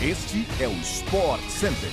Este 0.00 0.46
é 0.62 0.68
o 0.68 0.72
Sport 0.74 1.40
Center. 1.48 1.90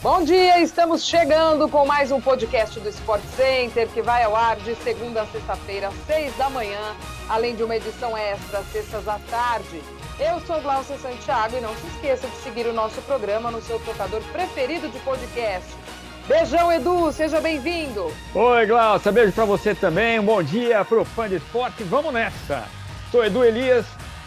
Bom 0.00 0.22
dia, 0.22 0.60
estamos 0.60 1.04
chegando 1.04 1.68
com 1.68 1.84
mais 1.84 2.12
um 2.12 2.20
podcast 2.20 2.78
do 2.78 2.88
Sport 2.90 3.24
Center 3.36 3.88
que 3.88 4.00
vai 4.02 4.22
ao 4.22 4.36
ar 4.36 4.54
de 4.54 4.76
segunda 4.76 5.22
a 5.22 5.26
sexta-feira, 5.26 5.88
às 5.88 5.94
seis 6.06 6.32
da 6.36 6.48
manhã, 6.48 6.94
além 7.28 7.56
de 7.56 7.64
uma 7.64 7.74
edição 7.74 8.16
extra 8.16 8.60
às 8.60 8.66
sextas 8.70 9.08
à 9.08 9.18
tarde. 9.28 9.82
Eu 10.20 10.38
sou 10.46 10.60
Glaucia 10.60 10.96
Santiago 10.96 11.56
e 11.56 11.60
não 11.60 11.74
se 11.74 11.86
esqueça 11.88 12.28
de 12.28 12.36
seguir 12.36 12.66
o 12.68 12.72
nosso 12.72 13.02
programa 13.02 13.50
no 13.50 13.60
seu 13.60 13.80
tocador 13.80 14.22
preferido 14.30 14.88
de 14.88 14.98
podcast. 15.00 15.74
Beijão, 16.28 16.72
Edu, 16.72 17.10
seja 17.10 17.40
bem-vindo. 17.40 18.12
Oi, 18.32 18.66
Glaucia, 18.66 19.10
beijo 19.10 19.32
para 19.32 19.44
você 19.44 19.74
também. 19.74 20.20
Um 20.20 20.24
bom 20.24 20.40
dia 20.40 20.84
para 20.84 21.00
o 21.00 21.04
fã 21.04 21.28
de 21.28 21.34
esporte. 21.34 21.82
Vamos 21.82 22.14
nessa. 22.14 22.68
Sou 23.10 23.24
Edu 23.24 23.44
Elias 23.44 23.84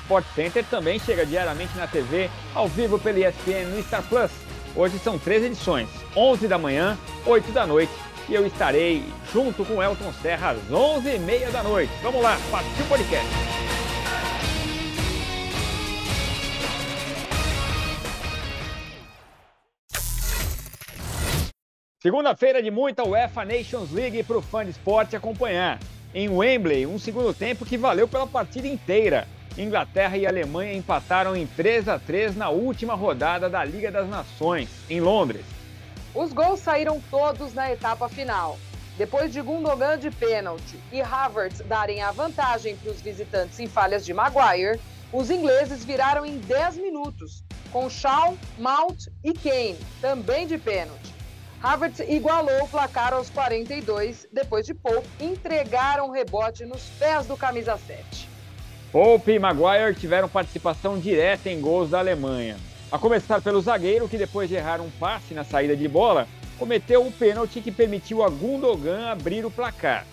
Sport 0.09 0.25
Center 0.33 0.65
também 0.65 0.97
chega 0.97 1.23
diariamente 1.23 1.77
na 1.77 1.85
TV, 1.85 2.31
ao 2.55 2.67
vivo 2.67 2.97
pela 2.97 3.19
ESPN 3.19 3.65
no 3.65 3.83
Star 3.83 4.01
Plus. 4.01 4.31
Hoje 4.75 4.97
são 4.97 5.19
três 5.19 5.43
edições, 5.43 5.87
11 6.15 6.47
da 6.47 6.57
manhã, 6.57 6.97
8 7.27 7.51
da 7.51 7.67
noite, 7.67 7.93
e 8.27 8.33
eu 8.33 8.43
estarei 8.43 9.03
junto 9.31 9.63
com 9.63 9.83
Elton 9.83 10.11
Serra 10.19 10.49
às 10.49 10.57
11h30 10.71 11.51
da 11.51 11.61
noite. 11.61 11.93
Vamos 12.01 12.23
lá, 12.23 12.39
partiu 12.49 12.85
o 12.85 12.87
podcast. 12.87 13.27
Segunda-feira 21.99 22.63
de 22.63 22.71
muita 22.71 23.07
UEFA 23.07 23.45
Nations 23.45 23.91
League 23.91 24.23
para 24.23 24.37
o 24.39 24.41
fã 24.41 24.65
de 24.65 24.71
esporte 24.71 25.15
acompanhar. 25.15 25.77
Em 26.15 26.27
Wembley, 26.27 26.87
um 26.87 26.97
segundo 26.97 27.31
tempo 27.31 27.63
que 27.63 27.77
valeu 27.77 28.07
pela 28.07 28.25
partida 28.25 28.67
inteira. 28.67 29.27
Inglaterra 29.57 30.17
e 30.17 30.25
Alemanha 30.25 30.73
empataram 30.73 31.35
em 31.35 31.45
3 31.45 31.87
a 31.87 31.99
3 31.99 32.35
na 32.35 32.49
última 32.49 32.93
rodada 32.93 33.49
da 33.49 33.63
Liga 33.63 33.91
das 33.91 34.07
Nações, 34.07 34.69
em 34.89 35.01
Londres. 35.01 35.45
Os 36.13 36.33
gols 36.33 36.59
saíram 36.59 37.01
todos 37.09 37.53
na 37.53 37.71
etapa 37.71 38.07
final. 38.09 38.57
Depois 38.97 39.31
de 39.31 39.41
Gundogan 39.41 39.97
de 39.97 40.11
pênalti 40.11 40.77
e 40.91 41.01
Havertz 41.01 41.61
darem 41.61 42.01
a 42.01 42.11
vantagem 42.11 42.75
para 42.75 42.91
os 42.91 43.01
visitantes 43.01 43.59
em 43.59 43.67
falhas 43.67 44.05
de 44.05 44.13
Maguire, 44.13 44.79
os 45.11 45.29
ingleses 45.29 45.85
viraram 45.85 46.25
em 46.25 46.37
10 46.37 46.77
minutos, 46.77 47.43
com 47.71 47.89
Shaw, 47.89 48.37
Mount 48.57 49.07
e 49.23 49.33
Kane, 49.33 49.79
também 50.01 50.45
de 50.45 50.57
pênalti. 50.57 51.13
Havertz 51.61 51.99
igualou 51.99 52.63
o 52.63 52.67
placar 52.67 53.13
aos 53.13 53.29
42, 53.29 54.27
depois 54.31 54.65
de 54.65 54.73
pouco 54.73 55.07
entregaram 55.19 56.07
o 56.07 56.11
rebote 56.11 56.65
nos 56.65 56.83
pés 56.99 57.25
do 57.25 57.35
camisa 57.35 57.77
7. 57.77 58.28
Pope 58.91 59.33
e 59.33 59.37
Maguire 59.37 59.93
tiveram 59.93 60.27
participação 60.27 60.97
direta 60.97 61.47
em 61.47 61.61
gols 61.61 61.91
da 61.91 61.99
Alemanha. 61.99 62.57
A 62.91 62.97
começar 62.97 63.39
pelo 63.39 63.61
zagueiro, 63.61 64.09
que 64.09 64.17
depois 64.17 64.49
de 64.49 64.55
errar 64.55 64.81
um 64.81 64.89
passe 64.89 65.35
na 65.35 65.43
saída 65.43 65.75
de 65.75 65.87
bola, 65.87 66.27
cometeu 66.57 67.05
o 67.05 67.11
pênalti 67.11 67.61
que 67.61 67.71
permitiu 67.71 68.23
a 68.23 68.29
Gundogan 68.29 69.11
abrir 69.11 69.45
o 69.45 69.51
placar. 69.51 70.07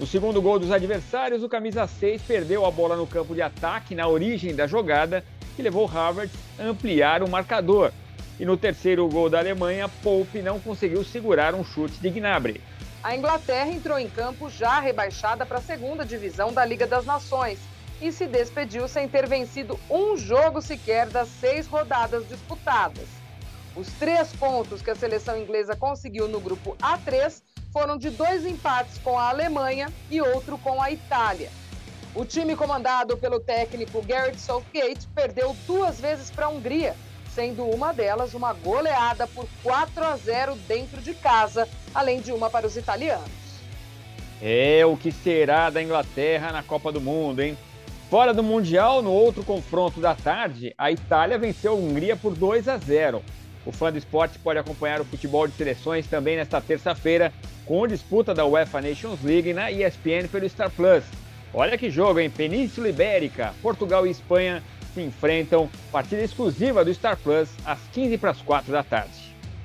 No 0.00 0.06
segundo 0.06 0.40
gol 0.40 0.58
dos 0.58 0.72
adversários, 0.72 1.42
o 1.42 1.48
camisa 1.48 1.86
6 1.86 2.22
perdeu 2.22 2.64
a 2.64 2.70
bola 2.70 2.96
no 2.96 3.06
campo 3.06 3.34
de 3.34 3.42
ataque 3.42 3.94
na 3.94 4.08
origem 4.08 4.54
da 4.54 4.66
jogada, 4.66 5.22
que 5.54 5.60
levou 5.60 5.86
Havertz 5.86 6.34
a 6.58 6.62
ampliar 6.62 7.22
o 7.22 7.28
marcador. 7.28 7.92
E 8.40 8.46
no 8.46 8.56
terceiro 8.56 9.06
gol 9.08 9.28
da 9.28 9.40
Alemanha, 9.40 9.90
Pope 10.02 10.40
não 10.40 10.58
conseguiu 10.58 11.04
segurar 11.04 11.54
um 11.54 11.62
chute 11.62 12.00
de 12.00 12.08
Gnabry. 12.08 12.62
A 13.02 13.14
Inglaterra 13.14 13.70
entrou 13.70 13.98
em 13.98 14.08
campo 14.08 14.48
já 14.48 14.80
rebaixada 14.80 15.44
para 15.44 15.58
a 15.58 15.62
segunda 15.62 16.02
divisão 16.02 16.50
da 16.50 16.64
Liga 16.64 16.86
das 16.86 17.04
Nações 17.04 17.58
e 18.00 18.10
se 18.10 18.26
despediu 18.26 18.88
sem 18.88 19.08
ter 19.08 19.28
vencido 19.28 19.78
um 19.90 20.16
jogo 20.16 20.60
sequer 20.60 21.08
das 21.08 21.28
seis 21.28 21.66
rodadas 21.66 22.26
disputadas. 22.28 23.08
Os 23.74 23.88
três 23.92 24.32
pontos 24.34 24.82
que 24.82 24.90
a 24.90 24.94
seleção 24.94 25.38
inglesa 25.38 25.74
conseguiu 25.74 26.28
no 26.28 26.40
grupo 26.40 26.76
A3 26.76 27.42
foram 27.72 27.96
de 27.96 28.10
dois 28.10 28.44
empates 28.44 28.98
com 28.98 29.18
a 29.18 29.30
Alemanha 29.30 29.90
e 30.10 30.20
outro 30.20 30.58
com 30.58 30.80
a 30.82 30.90
Itália. 30.90 31.50
O 32.14 32.26
time 32.26 32.54
comandado 32.54 33.16
pelo 33.16 33.40
técnico 33.40 34.02
Gareth 34.02 34.38
Southgate 34.38 35.08
perdeu 35.14 35.56
duas 35.66 35.98
vezes 35.98 36.30
para 36.30 36.44
a 36.44 36.48
Hungria, 36.50 36.94
sendo 37.34 37.64
uma 37.64 37.94
delas 37.94 38.34
uma 38.34 38.52
goleada 38.52 39.26
por 39.26 39.48
4 39.62 40.04
a 40.04 40.16
0 40.16 40.54
dentro 40.68 41.00
de 41.00 41.14
casa, 41.14 41.66
além 41.94 42.20
de 42.20 42.30
uma 42.30 42.50
para 42.50 42.66
os 42.66 42.76
italianos. 42.76 43.30
É 44.42 44.84
o 44.84 44.96
que 44.96 45.10
será 45.10 45.70
da 45.70 45.82
Inglaterra 45.82 46.52
na 46.52 46.62
Copa 46.62 46.92
do 46.92 47.00
Mundo, 47.00 47.40
hein? 47.40 47.56
Fora 48.12 48.34
do 48.34 48.42
Mundial, 48.42 49.00
no 49.00 49.10
outro 49.10 49.42
confronto 49.42 49.98
da 49.98 50.14
tarde, 50.14 50.74
a 50.76 50.92
Itália 50.92 51.38
venceu 51.38 51.72
a 51.72 51.76
Hungria 51.76 52.14
por 52.14 52.34
2 52.34 52.68
a 52.68 52.76
0. 52.76 53.22
O 53.64 53.72
fã 53.72 53.90
do 53.90 53.96
esporte 53.96 54.38
pode 54.38 54.58
acompanhar 54.58 55.00
o 55.00 55.04
futebol 55.06 55.48
de 55.48 55.54
seleções 55.54 56.06
também 56.06 56.36
nesta 56.36 56.60
terça-feira, 56.60 57.32
com 57.64 57.88
disputa 57.88 58.34
da 58.34 58.44
UEFA 58.44 58.82
Nations 58.82 59.22
League 59.22 59.54
na 59.54 59.72
ESPN 59.72 60.28
pelo 60.30 60.46
Star 60.46 60.70
Plus. 60.70 61.02
Olha 61.54 61.78
que 61.78 61.88
jogo, 61.88 62.20
hein? 62.20 62.28
Península 62.28 62.90
Ibérica, 62.90 63.54
Portugal 63.62 64.06
e 64.06 64.10
Espanha 64.10 64.62
se 64.92 65.00
enfrentam, 65.00 65.70
partida 65.90 66.22
exclusiva 66.22 66.84
do 66.84 66.92
Star 66.92 67.16
Plus, 67.16 67.48
às 67.64 67.80
15 67.94 68.18
para 68.18 68.32
as 68.32 68.42
4 68.42 68.70
da 68.70 68.82
tarde. 68.82 69.21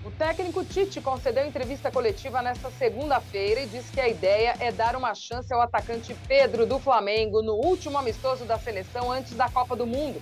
O 0.08 0.12
técnico 0.12 0.64
Tite 0.64 1.02
concedeu 1.02 1.46
entrevista 1.46 1.92
coletiva 1.92 2.42
nesta 2.42 2.72
segunda-feira 2.72 3.60
e 3.60 3.68
disse 3.68 3.92
que 3.92 4.00
a 4.00 4.08
ideia 4.08 4.56
é 4.58 4.72
dar 4.72 4.96
uma 4.96 5.14
chance 5.14 5.54
ao 5.54 5.60
atacante 5.60 6.16
Pedro 6.30 6.66
do 6.66 6.80
Flamengo 6.80 7.42
no 7.42 7.56
último 7.56 7.98
amistoso 7.98 8.46
da 8.46 8.58
seleção 8.58 9.12
antes 9.12 9.34
da 9.34 9.50
Copa 9.50 9.76
do 9.76 9.86
Mundo. 9.86 10.22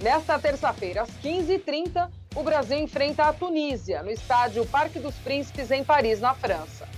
Nesta 0.00 0.40
terça-feira, 0.40 1.02
às 1.02 1.10
15h30, 1.22 2.10
o 2.34 2.42
Brasil 2.42 2.76
enfrenta 2.76 3.22
a 3.22 3.32
Tunísia, 3.32 4.02
no 4.02 4.10
estádio 4.10 4.66
Parque 4.66 4.98
dos 4.98 5.14
Príncipes, 5.14 5.70
em 5.70 5.84
Paris, 5.84 6.18
na 6.18 6.34
França. 6.34 6.88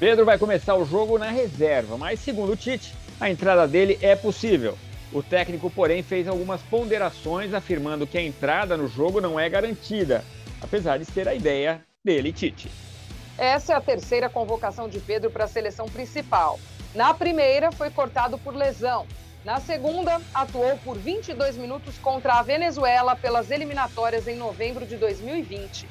Pedro 0.00 0.24
vai 0.24 0.38
começar 0.38 0.74
o 0.74 0.86
jogo 0.86 1.18
na 1.18 1.30
reserva, 1.30 1.98
mas 1.98 2.18
segundo 2.18 2.52
o 2.52 2.56
Tite, 2.56 2.94
a 3.20 3.28
entrada 3.28 3.68
dele 3.68 3.98
é 4.00 4.16
possível. 4.16 4.78
O 5.12 5.22
técnico, 5.22 5.68
porém, 5.68 6.02
fez 6.02 6.28
algumas 6.28 6.62
ponderações 6.62 7.52
afirmando 7.52 8.06
que 8.06 8.16
a 8.16 8.22
entrada 8.22 8.74
no 8.74 8.88
jogo 8.88 9.20
não 9.20 9.38
é 9.38 9.50
garantida 9.50 10.24
apesar 10.60 10.98
de 10.98 11.04
ser 11.04 11.28
a 11.28 11.34
ideia 11.34 11.82
dele, 12.04 12.32
Tite. 12.32 12.70
Essa 13.36 13.74
é 13.74 13.76
a 13.76 13.80
terceira 13.80 14.28
convocação 14.28 14.88
de 14.88 14.98
Pedro 14.98 15.30
para 15.30 15.44
a 15.44 15.48
seleção 15.48 15.86
principal. 15.88 16.58
Na 16.94 17.14
primeira, 17.14 17.70
foi 17.70 17.90
cortado 17.90 18.36
por 18.38 18.54
lesão. 18.54 19.06
Na 19.44 19.60
segunda, 19.60 20.20
atuou 20.34 20.76
por 20.78 20.98
22 20.98 21.56
minutos 21.56 21.96
contra 21.98 22.34
a 22.34 22.42
Venezuela 22.42 23.14
pelas 23.14 23.50
eliminatórias 23.50 24.26
em 24.26 24.36
novembro 24.36 24.84
de 24.84 24.96
2020. 24.96 25.88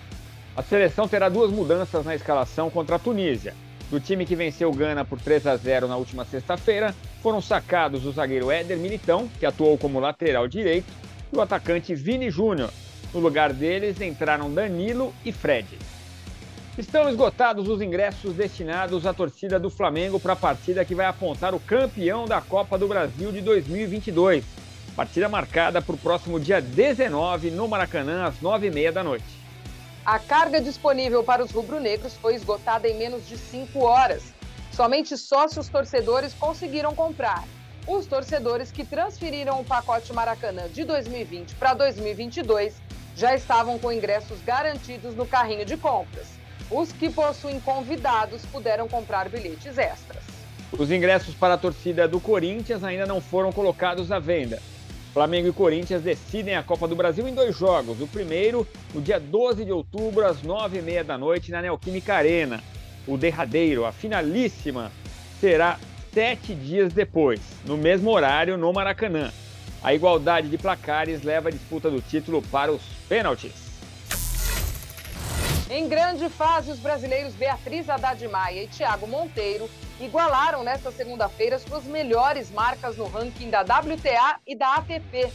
A 0.56 0.62
seleção 0.62 1.08
terá 1.08 1.30
duas 1.30 1.52
mudanças 1.52 2.04
na 2.04 2.16
escalação 2.16 2.70
contra 2.70 2.98
a 2.98 3.00
Tunísia. 3.00 3.54
Do 3.90 4.02
time 4.02 4.26
que 4.26 4.36
venceu 4.36 4.72
Gana 4.74 5.06
por 5.06 5.22
3 5.22 5.48
a 5.48 5.56
0 5.56 5.88
na 5.88 5.96
última 5.96 6.26
sexta-feira, 6.26 6.94
foram 7.24 7.42
sacados 7.42 8.06
o 8.06 8.12
zagueiro 8.12 8.52
Éder 8.52 8.78
Militão, 8.78 9.30
que 9.40 9.46
atuou 9.46 9.78
como 9.78 10.00
lateral 10.00 10.48
direito, 10.48 10.92
e 11.32 11.38
o 11.38 11.42
atacante 11.42 11.96
Vini 11.96 12.30
Júnior, 12.30 12.70
no 13.14 13.20
lugar 13.20 13.54
deles 13.54 14.02
entraram 14.02 14.54
Danilo 14.54 15.14
e 15.24 15.32
Fred. 15.32 15.78
Estão 16.78 17.10
esgotados 17.10 17.68
os 17.68 17.82
ingressos 17.82 18.36
destinados 18.36 19.08
à 19.08 19.14
torcida 19.14 19.60
do 19.60 19.70
Flamengo 19.70 20.20
para 20.20 20.34
a 20.34 20.36
partida 20.36 20.86
que 20.86 20.94
vai 20.94 21.08
apontar 21.08 21.56
o 21.56 21.60
campeão 21.60 22.26
da 22.26 22.40
Copa 22.40 22.78
do 22.78 22.88
Brasil 22.88 23.32
de 23.32 23.42
2022. 23.42 24.46
Partida 24.96 25.28
marcada 25.28 25.82
para 25.82 25.96
o 25.96 25.98
próximo 25.98 26.40
dia 26.40 26.62
19 26.62 27.50
no 27.50 27.68
Maracanã, 27.68 28.26
às 28.26 28.36
9h30 28.40 28.92
da 28.92 29.04
noite. 29.04 29.26
A 30.06 30.20
carga 30.20 30.62
disponível 30.62 31.24
para 31.24 31.44
os 31.44 31.52
rubro-negros 31.52 32.14
foi 32.14 32.36
esgotada 32.36 32.88
em 32.88 32.96
menos 32.96 33.28
de 33.28 33.38
5 33.38 33.80
horas. 33.84 34.32
Somente 34.72 35.18
sócios 35.18 35.68
torcedores 35.70 36.34
conseguiram 36.36 36.94
comprar. 36.94 37.44
Os 37.88 38.06
torcedores 38.06 38.72
que 38.72 38.86
transferiram 38.86 39.60
o 39.60 39.66
pacote 39.66 40.14
Maracanã 40.14 40.68
de 40.70 40.84
2020 40.84 41.56
para 41.56 41.74
2022 41.74 42.76
já 43.18 43.34
estavam 43.34 43.80
com 43.80 43.92
ingressos 43.92 44.40
garantidos 44.46 45.16
no 45.16 45.26
carrinho 45.26 45.66
de 45.66 45.76
compras. 45.76 46.28
Os 46.70 46.92
que 46.92 47.10
possuem 47.10 47.60
convidados 47.60 48.46
puderam 48.46 48.88
comprar 48.88 49.28
bilhetes 49.28 49.76
extras. 49.76 50.24
Os 50.72 50.92
ingressos 50.92 51.34
para 51.34 51.56
a 51.56 51.58
torcida 51.58 52.08
do 52.08 52.20
Corinthians 52.20 52.84
ainda 52.84 53.08
não 53.08 53.20
foram 53.20 53.52
colocados 53.52 54.12
à 54.12 54.20
venda. 54.20 54.62
Flamengo 55.14 55.48
e 55.48 55.54
Corinthians 55.54 56.04
decidem 56.04 56.56
a 56.56 56.62
Copa 56.62 56.88
do 56.88 56.96
Brasil 56.96 57.28
em 57.28 57.34
dois 57.34 57.58
jogos. 57.58 58.00
O 58.00 58.08
primeiro, 58.08 58.68
no 58.94 59.02
dia 59.02 59.20
12 59.20 59.66
de 59.66 59.72
outubro, 59.72 60.24
às 60.24 60.44
9h30 60.44 61.04
da 61.04 61.18
noite, 61.18 61.50
na 61.50 61.60
Neoquímica 61.60 62.14
Arena. 62.14 62.62
O 63.08 63.18
derradeiro, 63.18 63.86
a 63.86 63.92
finalíssima, 63.92 64.92
será 65.42 65.80
sete 66.14 66.54
dias 66.54 66.94
depois, 66.94 67.40
no 67.66 67.78
mesmo 67.78 68.12
horário, 68.12 68.58
no 68.58 68.72
Maracanã. 68.72 69.32
A 69.82 69.94
igualdade 69.94 70.50
de 70.50 70.58
placares 70.58 71.24
leva 71.24 71.50
a 71.50 71.52
disputa 71.52 71.90
do 71.90 72.02
título 72.02 72.42
para 72.42 72.72
os 72.72 72.97
pênaltis. 73.08 73.68
Em 75.70 75.90
grande 75.90 76.30
fase, 76.30 76.72
os 76.72 76.80
brasileiros 76.80 77.34
Beatriz 77.34 77.90
Haddad 77.90 78.26
Maia 78.30 78.64
e 78.64 78.68
Thiago 78.68 79.06
Monteiro 79.06 79.70
igualaram 80.00 80.64
nesta 80.64 80.92
segunda-feira 80.92 81.60
suas 81.60 81.84
melhores 81.84 82.50
marcas 82.52 82.96
no 82.96 83.06
ranking 83.06 83.50
da 83.50 83.62
WTA 83.62 84.38
e 84.46 84.56
da 84.56 84.76
ATP. 84.76 85.30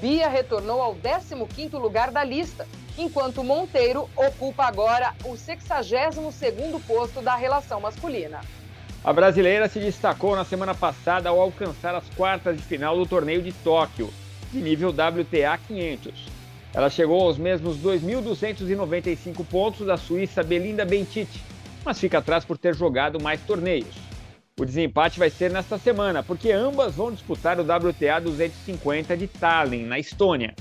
Bia 0.00 0.28
retornou 0.28 0.82
ao 0.82 0.94
15º 0.94 1.78
lugar 1.78 2.10
da 2.10 2.22
lista, 2.22 2.66
enquanto 2.98 3.42
Monteiro 3.42 4.08
ocupa 4.14 4.64
agora 4.64 5.14
o 5.24 5.32
62º 5.32 6.80
posto 6.86 7.22
da 7.22 7.34
relação 7.34 7.80
masculina. 7.80 8.40
A 9.02 9.12
brasileira 9.12 9.68
se 9.68 9.78
destacou 9.78 10.36
na 10.36 10.44
semana 10.44 10.74
passada 10.74 11.30
ao 11.30 11.40
alcançar 11.40 11.94
as 11.94 12.08
quartas 12.10 12.56
de 12.56 12.62
final 12.62 12.96
do 12.96 13.06
torneio 13.06 13.40
de 13.40 13.52
Tóquio, 13.52 14.12
de 14.52 14.60
nível 14.60 14.90
WTA 14.90 15.58
500. 15.66 16.33
Ela 16.74 16.90
chegou 16.90 17.22
aos 17.22 17.38
mesmos 17.38 17.76
2.295 17.78 19.46
pontos 19.46 19.86
da 19.86 19.96
suíça 19.96 20.42
Belinda 20.42 20.84
Bentic, 20.84 21.28
mas 21.84 22.00
fica 22.00 22.18
atrás 22.18 22.44
por 22.44 22.58
ter 22.58 22.74
jogado 22.74 23.22
mais 23.22 23.40
torneios. 23.42 23.94
O 24.58 24.64
desempate 24.64 25.18
vai 25.18 25.30
ser 25.30 25.52
nesta 25.52 25.78
semana, 25.78 26.24
porque 26.24 26.50
ambas 26.50 26.96
vão 26.96 27.12
disputar 27.12 27.60
o 27.60 27.62
WTA 27.62 28.20
250 28.20 29.16
de 29.16 29.28
Tallinn, 29.28 29.84
na 29.84 30.00
Estônia. 30.00 30.52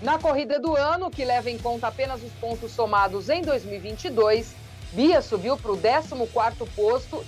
Na 0.00 0.18
corrida 0.18 0.58
do 0.58 0.74
ano, 0.74 1.10
que 1.10 1.24
leva 1.26 1.50
em 1.50 1.58
conta 1.58 1.88
apenas 1.88 2.22
os 2.22 2.32
pontos 2.32 2.72
somados 2.72 3.28
em 3.28 3.42
2022, 3.42 4.54
Bia 4.92 5.20
subiu 5.20 5.58
para 5.58 5.72
o 5.72 5.76
14º 5.76 6.66
posto, 6.74 7.22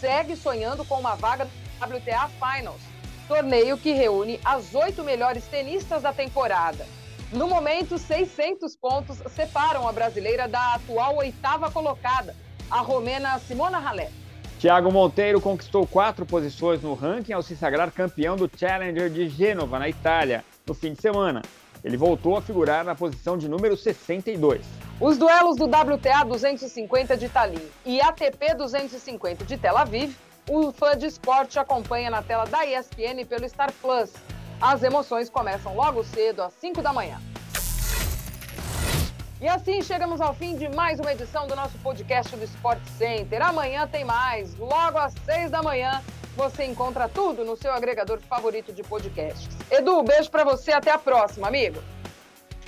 segue 0.00 0.36
sonhando 0.36 0.84
com 0.84 1.00
uma 1.00 1.16
vaga 1.16 1.48
no 1.80 1.96
WTA 1.96 2.28
Finals, 2.28 2.80
torneio 3.26 3.76
que 3.76 3.92
reúne 3.92 4.38
as 4.44 4.72
oito 4.72 5.02
melhores 5.02 5.44
tenistas 5.46 6.02
da 6.02 6.12
temporada. 6.12 6.86
No 7.32 7.48
momento, 7.48 7.98
600 7.98 8.76
pontos 8.76 9.18
separam 9.34 9.88
a 9.88 9.92
brasileira 9.92 10.46
da 10.46 10.74
atual 10.74 11.16
oitava 11.16 11.68
colocada, 11.70 12.36
a 12.70 12.80
romena 12.80 13.36
Simona 13.40 13.78
Halep. 13.78 14.12
Thiago 14.60 14.92
Monteiro 14.92 15.40
conquistou 15.40 15.86
quatro 15.86 16.24
posições 16.24 16.80
no 16.82 16.94
ranking 16.94 17.32
ao 17.32 17.42
se 17.42 17.56
sagrar 17.56 17.90
campeão 17.90 18.36
do 18.36 18.48
Challenger 18.56 19.10
de 19.10 19.28
Gênova, 19.28 19.78
na 19.78 19.88
Itália, 19.88 20.44
no 20.64 20.72
fim 20.72 20.92
de 20.92 21.02
semana. 21.02 21.42
Ele 21.82 21.96
voltou 21.96 22.36
a 22.36 22.42
figurar 22.42 22.84
na 22.84 22.94
posição 22.94 23.36
de 23.36 23.48
número 23.48 23.76
62. 23.76 24.64
Os 25.00 25.18
duelos 25.18 25.56
do 25.56 25.66
WTA 25.66 26.24
250 26.24 27.16
de 27.16 27.28
Tallinn 27.28 27.68
e 27.84 28.00
ATP 28.00 28.54
250 28.54 29.44
de 29.44 29.58
Tel 29.58 29.76
Aviv, 29.76 30.16
o 30.48 30.70
fã 30.70 30.96
de 30.96 31.06
esporte 31.06 31.58
acompanha 31.58 32.08
na 32.08 32.22
tela 32.22 32.44
da 32.46 32.64
ESPN 32.64 33.26
pelo 33.28 33.48
Star 33.48 33.72
Plus. 33.82 34.12
As 34.60 34.82
emoções 34.82 35.28
começam 35.28 35.74
logo 35.74 36.02
cedo, 36.02 36.42
às 36.42 36.52
5 36.54 36.80
da 36.80 36.92
manhã. 36.92 37.20
E 39.38 39.46
assim 39.46 39.82
chegamos 39.82 40.18
ao 40.18 40.34
fim 40.34 40.56
de 40.56 40.66
mais 40.70 40.98
uma 40.98 41.12
edição 41.12 41.46
do 41.46 41.54
nosso 41.54 41.76
podcast 41.78 42.34
do 42.34 42.44
Sport 42.44 42.82
Center. 42.96 43.42
Amanhã 43.42 43.86
tem 43.86 44.02
mais. 44.02 44.56
Logo 44.56 44.96
às 44.96 45.12
6 45.26 45.50
da 45.50 45.62
manhã, 45.62 46.02
você 46.34 46.64
encontra 46.64 47.06
tudo 47.06 47.44
no 47.44 47.54
seu 47.54 47.70
agregador 47.70 48.18
favorito 48.20 48.72
de 48.72 48.82
podcasts. 48.82 49.54
Edu, 49.70 50.02
beijo 50.02 50.30
para 50.30 50.42
você, 50.42 50.72
até 50.72 50.90
a 50.90 50.98
próxima, 50.98 51.48
amigo. 51.48 51.78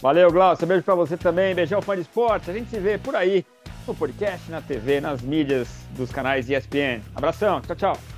Valeu, 0.02 0.30
Glaucio, 0.30 0.66
beijo 0.66 0.82
para 0.82 0.94
você 0.94 1.16
também, 1.16 1.54
beijão 1.54 1.80
fã 1.80 1.94
de 1.94 2.02
esporte. 2.02 2.50
A 2.50 2.52
gente 2.54 2.68
se 2.68 2.78
vê 2.78 2.98
por 2.98 3.16
aí, 3.16 3.46
no 3.86 3.94
podcast, 3.94 4.50
na 4.50 4.60
TV, 4.60 5.00
nas 5.00 5.22
mídias 5.22 5.68
dos 5.92 6.12
canais 6.12 6.50
ESPN. 6.50 7.00
Abração, 7.16 7.62
tchau, 7.62 7.74
tchau. 7.74 8.17